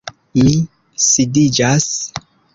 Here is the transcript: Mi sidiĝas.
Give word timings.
Mi 0.37 0.53
sidiĝas. 1.09 1.89